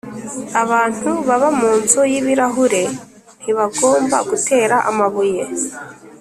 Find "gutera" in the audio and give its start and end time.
4.29-4.75